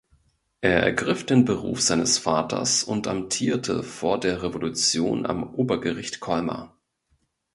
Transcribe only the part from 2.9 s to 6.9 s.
amtierte vor der Revolution am Obergericht Colmar.